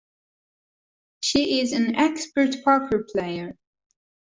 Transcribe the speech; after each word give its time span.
She 1.19 1.59
is 1.61 1.73
an 1.73 1.95
expert 1.95 2.55
poker 2.65 3.05
player. 3.07 3.55